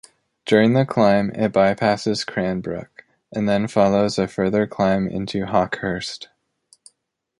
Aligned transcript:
During 0.47 0.73
the 0.73 0.83
climb 0.83 1.29
it 1.35 1.51
bypasses 1.51 2.25
Cranbrook; 2.25 3.05
and 3.31 3.47
then 3.47 3.67
follows 3.67 4.17
a 4.17 4.27
further 4.27 4.65
climb 4.65 5.07
into 5.07 5.45
Hawkhurst. 5.45 6.29